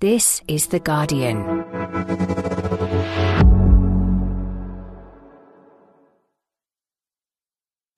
[0.00, 1.36] This is The Guardian.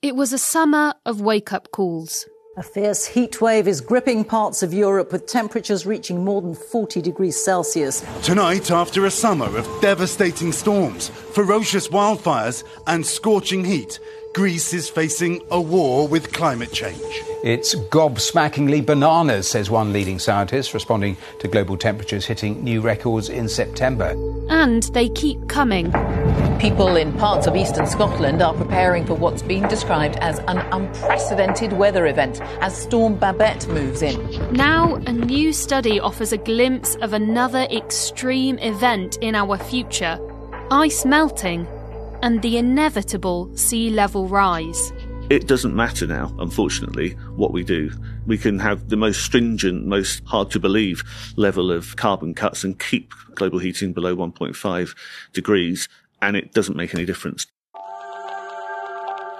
[0.02, 2.26] It was a summer of wake up calls.
[2.56, 7.00] A fierce heat wave is gripping parts of Europe with temperatures reaching more than 40
[7.00, 8.04] degrees Celsius.
[8.24, 14.00] Tonight, after a summer of devastating storms, ferocious wildfires, and scorching heat,
[14.34, 17.22] Greece is facing a war with climate change.
[17.44, 23.46] It's gobsmackingly bananas, says one leading scientist, responding to global temperatures hitting new records in
[23.46, 24.16] September.
[24.48, 25.92] And they keep coming.
[26.58, 31.74] People in parts of eastern Scotland are preparing for what's been described as an unprecedented
[31.74, 34.50] weather event as Storm Babet moves in.
[34.50, 40.18] Now, a new study offers a glimpse of another extreme event in our future
[40.70, 41.66] ice melting
[42.22, 44.92] and the inevitable sea level rise.
[45.30, 47.90] It doesn't matter now, unfortunately, what we do.
[48.26, 51.02] We can have the most stringent, most hard to believe
[51.36, 54.96] level of carbon cuts and keep global heating below 1.5
[55.32, 55.88] degrees,
[56.20, 57.46] and it doesn't make any difference.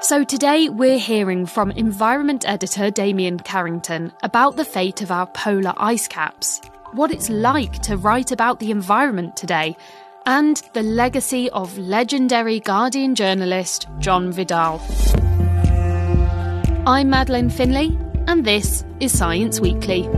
[0.00, 5.74] So today we're hearing from environment editor Damian Carrington about the fate of our polar
[5.77, 6.61] ice caps,
[6.92, 9.77] what it's like to write about the environment today,
[10.27, 14.81] and the legacy of legendary Guardian journalist John Vidal.
[16.87, 20.09] I'm Madeleine Finlay, and this is Science Weekly.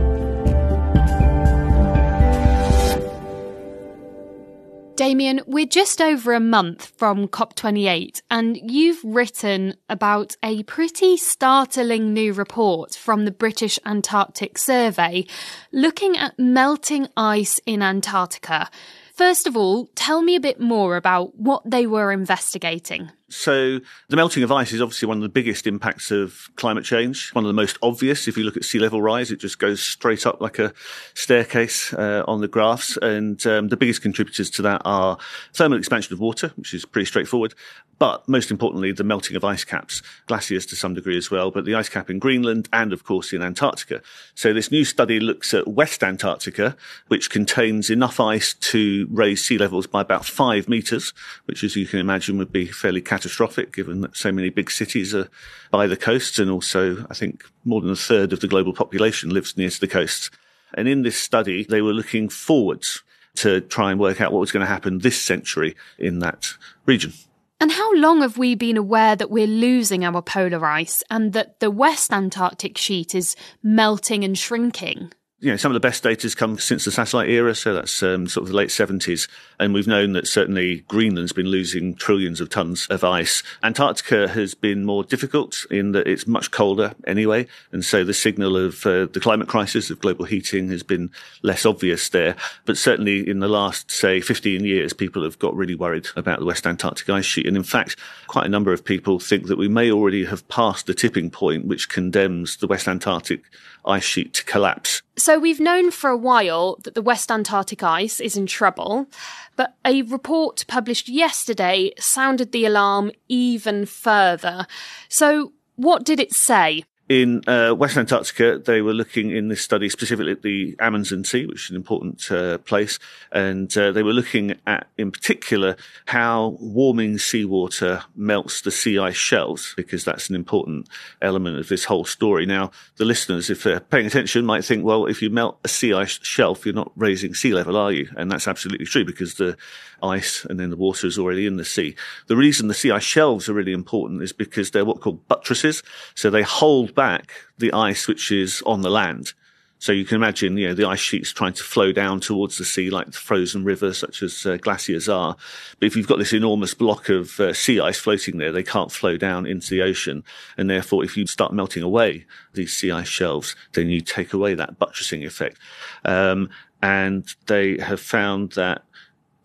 [4.95, 12.13] Damian, we're just over a month from COP28, and you've written about a pretty startling
[12.13, 15.25] new report from the British Antarctic Survey
[15.73, 18.69] looking at melting ice in Antarctica.
[19.15, 23.11] First of all, tell me a bit more about what they were investigating.
[23.29, 27.31] So the melting of ice is obviously one of the biggest impacts of climate change.
[27.31, 28.27] One of the most obvious.
[28.27, 30.73] If you look at sea level rise, it just goes straight up like a
[31.15, 32.97] staircase uh, on the graphs.
[32.97, 35.17] And um, the biggest contributors to that are
[35.53, 37.55] thermal expansion of water, which is pretty straightforward.
[37.97, 41.65] But most importantly, the melting of ice caps, glaciers to some degree as well, but
[41.65, 44.01] the ice cap in Greenland and of course in Antarctica.
[44.33, 46.75] So this new study looks at West Antarctica,
[47.07, 51.13] which contains enough ice to raise sea levels by about five meters,
[51.45, 55.15] which as you can imagine would be fairly catastrophic given that so many big cities
[55.15, 55.29] are
[55.71, 59.29] by the coasts and also I think more than a third of the global population
[59.29, 60.29] lives near to the coasts.
[60.73, 63.03] And in this study, they were looking forwards
[63.35, 66.49] to try and work out what was going to happen this century in that
[66.85, 67.13] region.
[67.61, 71.61] And how long have we been aware that we're losing our polar ice and that
[71.61, 75.13] the West Antarctic sheet is melting and shrinking?
[75.45, 78.01] you know, some of the best data has come since the satellite era, so that's
[78.01, 79.27] um, sort of the late 70s.
[79.59, 83.43] And we've known that certainly Greenland's been losing trillions of tons of ice.
[83.63, 87.47] Antarctica has been more difficult in that it's much colder anyway.
[87.71, 91.11] And so the signal of uh, the climate crisis of global heating has been
[91.41, 92.35] less obvious there.
[92.65, 96.45] But certainly in the last, say, 15 years, people have got really worried about the
[96.45, 97.47] West Antarctic ice sheet.
[97.47, 100.87] And in fact, quite a number of people think that we may already have passed
[100.87, 103.43] the tipping point which condemns the West Antarctic
[103.85, 105.01] ice sheet to collapse.
[105.17, 109.07] So we've known for a while that the West Antarctic ice is in trouble,
[109.55, 114.67] but a report published yesterday sounded the alarm even further.
[115.09, 116.83] So what did it say?
[117.07, 121.45] In uh, West Antarctica, they were looking in this study specifically at the Amundsen Sea,
[121.45, 122.97] which is an important uh, place,
[123.31, 125.75] and uh, they were looking at, in particular,
[126.07, 130.89] how warming seawater melts the sea ice shelves, because that's an important
[131.21, 132.47] element of this whole story.
[132.47, 135.93] Now, the listeners, if they're paying attention, might think, well, if you melt a sea
[135.93, 138.09] ice shelf, you're not raising sea level, are you?
[138.17, 139.57] And that's absolutely true because the
[140.05, 141.95] ice and then the water is already in the sea.
[142.27, 145.83] The reason the sea ice shelves are really important is because they're what called buttresses.
[146.15, 149.33] So they hold back the ice which is on the land.
[149.77, 152.65] So you can imagine, you know, the ice sheets trying to flow down towards the
[152.65, 155.35] sea like the frozen rivers, such as uh, glaciers are.
[155.79, 158.91] But if you've got this enormous block of uh, sea ice floating there, they can't
[158.91, 160.23] flow down into the ocean.
[160.57, 164.55] And therefore, if you start melting away these sea ice shelves, then you take away
[164.55, 165.59] that buttressing effect.
[166.05, 166.49] Um,
[166.81, 168.84] and they have found that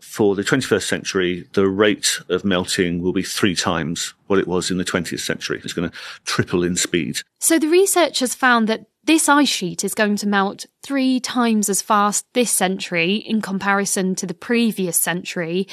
[0.03, 4.71] for the 21st century, the rate of melting will be three times what it was
[4.71, 5.61] in the 20th century.
[5.63, 7.21] It's going to triple in speed.
[7.39, 11.83] So the researchers found that this ice sheet is going to melt three times as
[11.83, 15.67] fast this century in comparison to the previous century.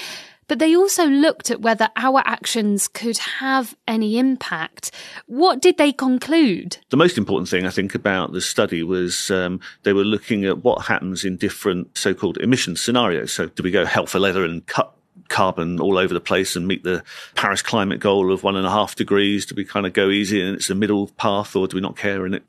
[0.47, 4.91] But they also looked at whether our actions could have any impact.
[5.25, 6.77] What did they conclude?
[6.89, 10.63] The most important thing, I think, about the study was um, they were looking at
[10.63, 13.33] what happens in different so-called emission scenarios.
[13.33, 14.93] So do we go hell for leather and cut
[15.27, 17.03] carbon all over the place and meet the
[17.35, 19.45] Paris climate goal of one and a half degrees?
[19.45, 21.97] Do we kind of go easy and it's a middle path or do we not
[21.97, 22.43] care and it,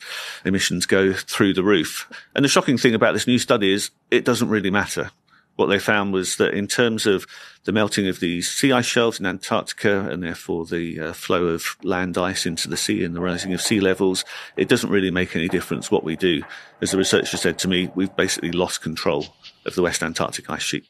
[0.44, 2.08] emissions go through the roof?
[2.36, 5.10] And the shocking thing about this new study is it doesn't really matter
[5.58, 7.26] what they found was that in terms of
[7.64, 11.76] the melting of these sea ice shelves in Antarctica and therefore the uh, flow of
[11.82, 14.24] land ice into the sea and the rising of sea levels,
[14.56, 16.42] it doesn't really make any difference what we do.
[16.80, 19.34] As the researcher said to me, we've basically lost control
[19.66, 20.88] of the West Antarctic ice sheet.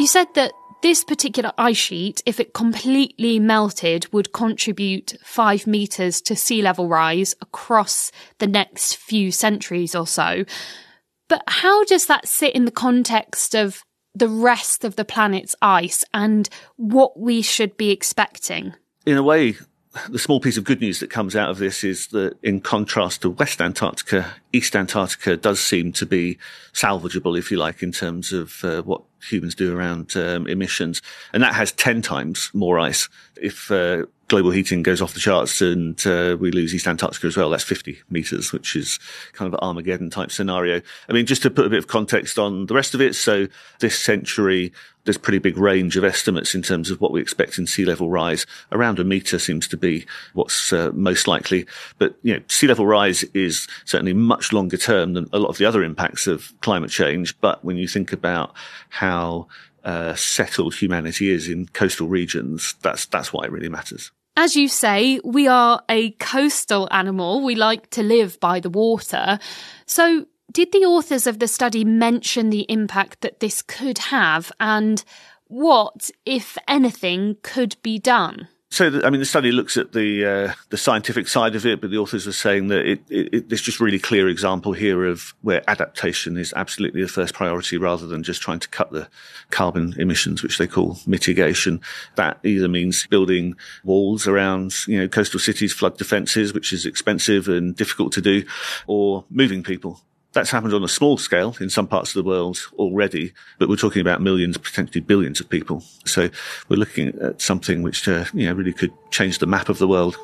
[0.00, 0.50] You said that
[0.82, 6.88] this particular ice sheet, if it completely melted, would contribute five metres to sea level
[6.88, 10.44] rise across the next few centuries or so.
[11.28, 13.84] But how does that sit in the context of
[14.14, 18.74] the rest of the planet's ice and what we should be expecting?
[19.06, 19.54] In a way,
[20.08, 23.22] the small piece of good news that comes out of this is that in contrast
[23.22, 26.38] to West Antarctica, East Antarctica does seem to be
[26.72, 31.02] salvageable, if you like, in terms of uh, what humans do around um, emissions.
[31.32, 33.08] And that has 10 times more ice.
[33.40, 37.36] If uh, global heating goes off the charts and uh, we lose East Antarctica as
[37.36, 38.98] well, that's 50 meters, which is
[39.34, 40.80] kind of an Armageddon type scenario.
[41.06, 43.14] I mean, just to put a bit of context on the rest of it.
[43.14, 43.48] So
[43.80, 44.72] this century,
[45.04, 48.08] there's pretty big range of estimates in terms of what we expect in sea level
[48.08, 48.46] rise.
[48.70, 51.66] Around a meter seems to be what's uh, most likely.
[51.98, 55.58] But, you know, sea level rise is certainly much longer term than a lot of
[55.58, 57.38] the other impacts of climate change.
[57.40, 58.54] But when you think about
[59.12, 59.48] how
[59.84, 64.10] uh, settled humanity is in coastal regions, that's, that's why it really matters.
[64.36, 67.44] As you say, we are a coastal animal.
[67.44, 69.38] We like to live by the water.
[69.86, 75.04] So, did the authors of the study mention the impact that this could have and
[75.46, 78.48] what, if anything, could be done?
[78.72, 81.82] So, the, I mean, the study looks at the uh, the scientific side of it,
[81.82, 85.04] but the authors are saying that it, it, it, there's just really clear example here
[85.04, 89.08] of where adaptation is absolutely the first priority, rather than just trying to cut the
[89.50, 91.82] carbon emissions, which they call mitigation.
[92.16, 97.48] That either means building walls around you know coastal cities, flood defences, which is expensive
[97.48, 98.42] and difficult to do,
[98.86, 100.00] or moving people
[100.32, 103.76] that's happened on a small scale in some parts of the world already, but we're
[103.76, 105.82] talking about millions, potentially billions of people.
[106.06, 106.30] So
[106.68, 109.88] we're looking at something which, uh, you know, really could change the map of the
[109.88, 110.16] world.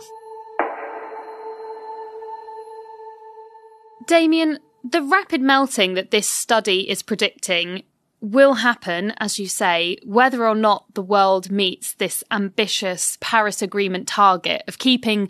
[4.06, 7.82] Damian, the rapid melting that this study is predicting
[8.20, 14.08] will happen, as you say, whether or not the world meets this ambitious Paris Agreement
[14.08, 15.28] target of keeping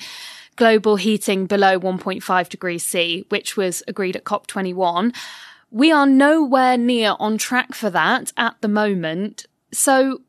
[0.58, 5.14] global heating below 1.5 degrees C, which was agreed at COP21.
[5.70, 9.46] We are nowhere near on track for that at the moment.
[9.72, 10.20] So,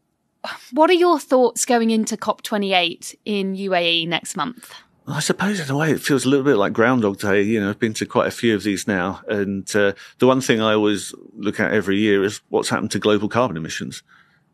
[0.71, 4.73] what are your thoughts going into COP28 in UAE next month?
[5.07, 7.41] I suppose in a way it feels a little bit like Groundhog Day.
[7.41, 9.21] You know, I've been to quite a few of these now.
[9.27, 12.99] And uh, the one thing I always look at every year is what's happened to
[12.99, 14.03] global carbon emissions.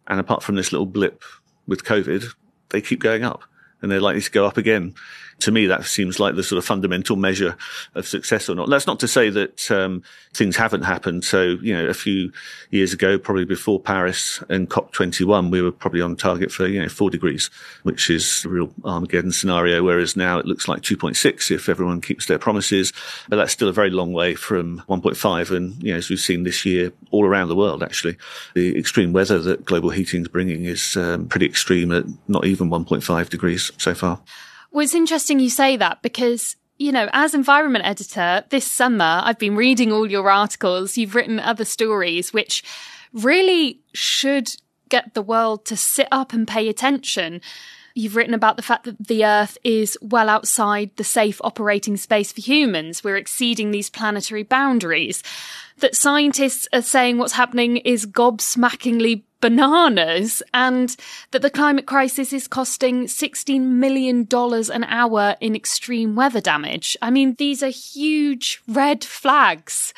[0.08, 1.22] And apart from this little blip
[1.68, 2.26] with COVID,
[2.70, 3.44] they keep going up
[3.82, 4.96] and they're likely to go up again
[5.40, 7.58] to me, that seems like the sort of fundamental measure
[7.94, 8.70] of success or not.
[8.70, 10.02] That's not to say that um,
[10.34, 11.26] things haven't happened.
[11.26, 12.32] So, you know, a few
[12.72, 16.90] years ago, probably before Paris and COP21, we were probably on target for, you know,
[16.90, 17.50] four degrees,
[17.84, 19.84] which is a real Armageddon scenario.
[19.84, 22.94] Whereas now it looks like 2.6 if everyone keeps their promises.
[23.28, 25.56] But that's still a very long way from 1.5.
[25.56, 28.18] And, you know, as we've seen this year all around the world, actually,
[28.54, 32.70] the extreme weather that global heating is bringing is um, pretty extreme at not even
[32.70, 34.22] 1.5 degrees so far.
[34.76, 39.40] Well, it's interesting you say that because you know, as environment editor this summer, I've
[39.40, 40.98] been reading all your articles.
[40.98, 42.62] You've written other stories, which
[43.14, 44.54] really should
[44.90, 47.40] get the world to sit up and pay attention.
[47.98, 52.34] You've written about the fact that the Earth is well outside the safe operating space
[52.34, 53.06] for humans.
[53.06, 55.24] We're exceeding these planetary boundaries.
[55.78, 60.96] That scientists are saying what's happening is gobsmackingly bananas and
[61.32, 66.98] that the climate crisis is costing $16 million an hour in extreme weather damage.
[67.02, 69.94] I mean, these are huge red flags.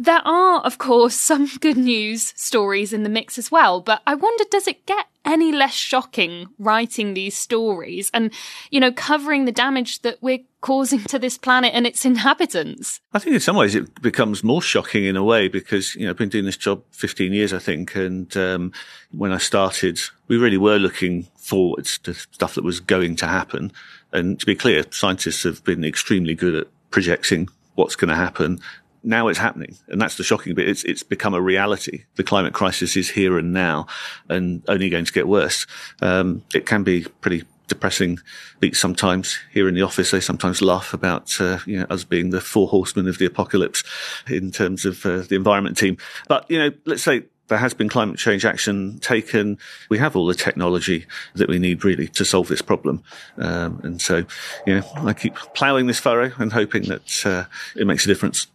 [0.00, 4.14] There are, of course, some good news stories in the mix as well, but I
[4.14, 8.32] wonder does it get any less shocking writing these stories and,
[8.70, 13.00] you know, covering the damage that we're causing to this planet and its inhabitants?
[13.12, 16.10] I think in some ways it becomes more shocking in a way because, you know,
[16.10, 17.96] I've been doing this job 15 years, I think.
[17.96, 18.72] And, um,
[19.10, 23.72] when I started, we really were looking forwards to stuff that was going to happen.
[24.12, 28.60] And to be clear, scientists have been extremely good at projecting what's going to happen
[29.02, 29.76] now it's happening.
[29.88, 30.68] And that's the shocking bit.
[30.68, 32.04] It's, it's become a reality.
[32.16, 33.86] The climate crisis is here and now
[34.28, 35.66] and only going to get worse.
[36.02, 38.18] Um, it can be pretty depressing
[38.60, 39.38] beat sometimes.
[39.52, 42.68] Here in the office, they sometimes laugh about uh, you know us being the four
[42.68, 43.84] horsemen of the apocalypse
[44.28, 45.98] in terms of uh, the environment team.
[46.26, 49.58] But you know, let's say there has been climate change action taken.
[49.88, 53.02] We have all the technology that we need really to solve this problem.
[53.38, 54.24] Um, and so,
[54.66, 58.46] you know, I keep ploughing this furrow and hoping that uh, it makes a difference.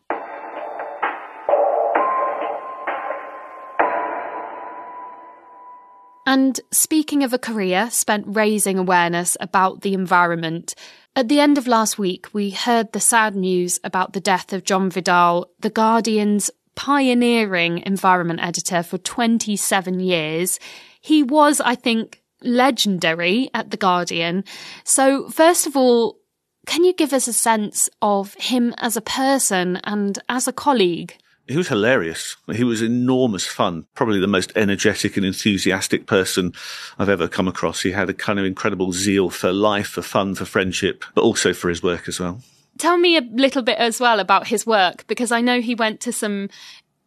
[6.34, 10.74] And speaking of a career spent raising awareness about the environment,
[11.16, 14.64] at the end of last week, we heard the sad news about the death of
[14.64, 20.60] John Vidal, The Guardian's pioneering environment editor for 27 years.
[21.02, 24.44] He was, I think, legendary at The Guardian.
[24.84, 26.18] So, first of all,
[26.66, 31.16] can you give us a sense of him as a person and as a colleague?
[31.48, 32.38] He was hilarious.
[32.54, 33.86] He was enormous fun.
[33.96, 36.54] Probably the most energetic and enthusiastic person
[36.98, 37.82] I've ever come across.
[37.82, 41.54] He had a kind of incredible zeal for life, for fun, for friendship, but also
[41.54, 42.42] for his work as well.
[42.78, 46.00] Tell me a little bit as well about his work, because I know he went
[46.02, 46.50] to some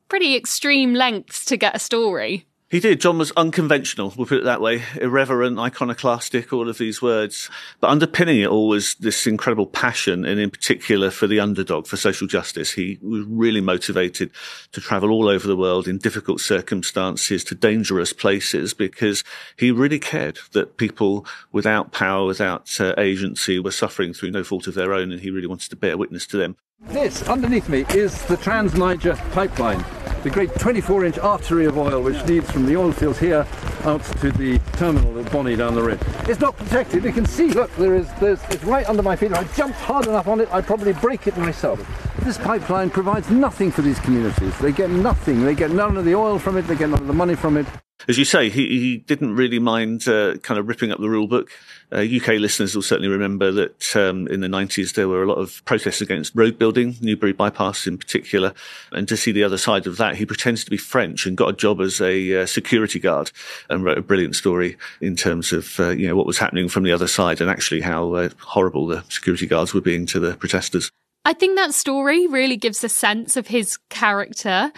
[0.09, 2.47] pretty extreme lengths to get a story.
[2.69, 3.01] He did.
[3.01, 4.83] John was unconventional, we'll put it that way.
[5.01, 7.49] Irreverent, iconoclastic, all of these words.
[7.79, 11.97] But underpinning it all was this incredible passion, and in particular for the underdog, for
[11.97, 12.73] social justice.
[12.73, 14.33] He was really motivated
[14.73, 19.23] to travel all over the world in difficult circumstances to dangerous places because
[19.57, 24.67] he really cared that people without power, without uh, agency were suffering through no fault
[24.67, 26.57] of their own, and he really wanted to bear witness to them.
[26.97, 29.85] This, underneath me, is the Trans Niger pipeline,
[30.23, 33.47] the great 24 inch artery of oil which leads from the oil fields here
[33.85, 35.99] out to the terminal at Bonny down the road.
[36.29, 39.33] It's not protected, you can see, look, there is, there's, it's right under my feet.
[39.33, 41.81] If I jumped hard enough on it, I'd probably break it myself.
[42.25, 44.59] This pipeline provides nothing for these communities.
[44.59, 45.45] They get nothing.
[45.45, 47.57] They get none of the oil from it, they get none of the money from
[47.57, 47.67] it.
[48.09, 51.27] As you say, he, he didn't really mind uh, kind of ripping up the rule
[51.27, 51.51] book.
[51.91, 55.39] Uh, UK listeners will certainly remember that um, in the 90s there were a lot
[55.39, 58.53] of protests against road building, Newbury bypass in particular.
[58.93, 61.49] And to see the other side of that, he pretends to be French and got
[61.49, 63.33] a job as a uh, security guard
[63.71, 66.83] and wrote a brilliant story in terms of uh, you know what was happening from
[66.83, 70.35] the other side and actually how uh, horrible the security guards were being to the
[70.35, 70.91] protesters.
[71.25, 74.71] I think that story really gives a sense of his character.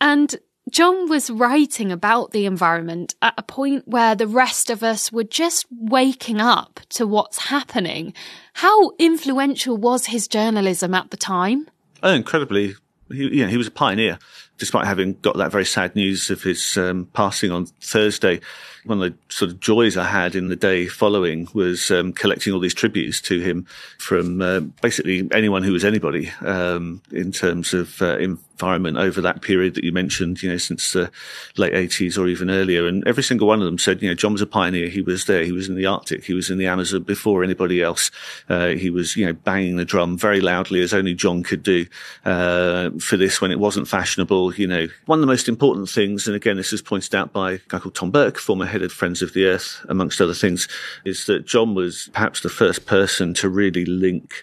[0.00, 0.36] And
[0.70, 5.24] John was writing about the environment at a point where the rest of us were
[5.24, 8.12] just waking up to what's happening.
[8.54, 11.68] How influential was his journalism at the time?
[12.02, 12.74] Oh, incredibly.
[13.10, 14.18] He, you know, he was a pioneer,
[14.58, 18.40] despite having got that very sad news of his um, passing on Thursday
[18.88, 22.52] one of the sort of joys I had in the day following was um, collecting
[22.52, 23.66] all these tributes to him
[23.98, 29.42] from uh, basically anyone who was anybody um, in terms of uh, environment over that
[29.42, 31.10] period that you mentioned, you know, since the
[31.56, 32.86] late 80s or even earlier.
[32.86, 34.88] And every single one of them said, you know, John was a pioneer.
[34.88, 35.44] He was there.
[35.44, 36.24] He was in the Arctic.
[36.24, 38.10] He was in the Amazon before anybody else.
[38.48, 41.86] Uh, he was, you know, banging the drum very loudly as only John could do
[42.24, 44.47] uh, for this when it wasn't fashionable.
[44.56, 47.52] You know, one of the most important things, and again, this is pointed out by
[47.52, 50.68] a guy called Tom Burke, former head of Friends of the Earth, amongst other things,
[51.04, 54.42] is that John was perhaps the first person to really link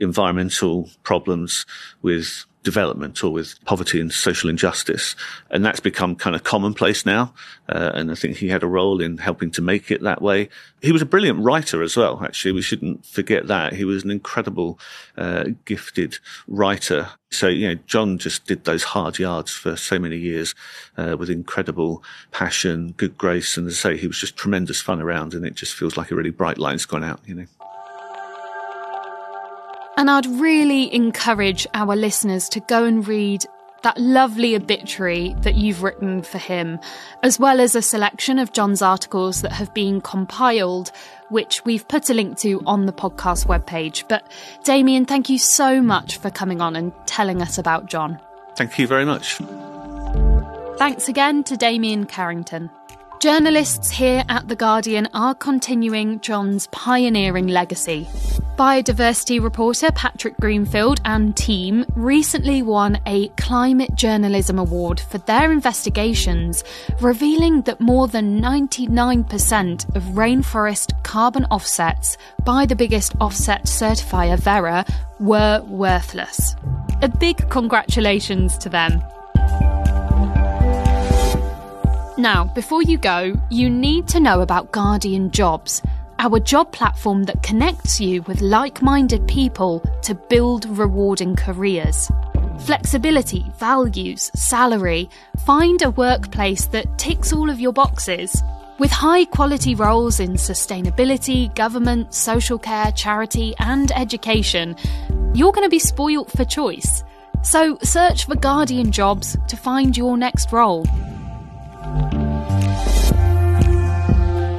[0.00, 1.64] environmental problems
[2.02, 5.14] with development or with poverty and social injustice.
[5.52, 7.32] And that's become kind of commonplace now.
[7.68, 10.48] Uh, and I think he had a role in helping to make it that way.
[10.82, 12.50] He was a brilliant writer as well, actually.
[12.50, 13.74] We shouldn't forget that.
[13.74, 14.80] He was an incredible,
[15.16, 16.18] uh, gifted
[16.48, 17.10] writer.
[17.30, 20.52] So, you know, John just did those hard yards for so many years,
[20.96, 23.56] uh, with incredible passion, good grace.
[23.56, 26.10] And as I say, he was just tremendous fun around and it just feels like
[26.10, 27.46] a really bright line's gone out, you know.
[29.96, 33.46] And I'd really encourage our listeners to go and read
[33.82, 36.78] that lovely obituary that you've written for him,
[37.22, 40.90] as well as a selection of John's articles that have been compiled,
[41.28, 44.06] which we've put a link to on the podcast webpage.
[44.08, 44.26] But
[44.64, 48.20] Damian, thank you so much for coming on and telling us about John.
[48.56, 49.36] Thank you very much.
[50.78, 52.70] Thanks again to Damian Carrington.
[53.18, 58.06] Journalists here at The Guardian are continuing John's pioneering legacy.
[58.58, 66.62] Biodiversity reporter Patrick Greenfield and team recently won a Climate Journalism Award for their investigations,
[67.00, 74.84] revealing that more than 99% of rainforest carbon offsets by the biggest offset certifier Verra
[75.20, 76.54] were worthless.
[77.00, 79.02] A big congratulations to them.
[82.32, 85.80] Now, before you go, you need to know about Guardian Jobs,
[86.18, 92.10] our job platform that connects you with like minded people to build rewarding careers.
[92.64, 95.08] Flexibility, values, salary.
[95.44, 98.42] Find a workplace that ticks all of your boxes.
[98.80, 104.74] With high quality roles in sustainability, government, social care, charity, and education,
[105.32, 107.04] you're going to be spoilt for choice.
[107.44, 110.84] So search for Guardian jobs to find your next role.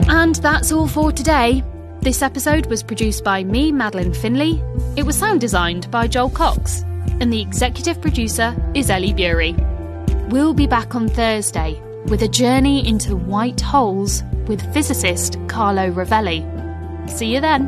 [0.10, 1.64] And that's all for today.
[2.02, 4.62] This episode was produced by me, Madeleine Finlay.
[4.96, 6.84] It was sound designed by Joel Cox.
[7.20, 9.56] And the executive producer is Ellie Bury.
[10.30, 16.44] We'll be back on Thursday with a journey into white holes with physicist Carlo Rovelli.
[17.10, 17.68] See you then.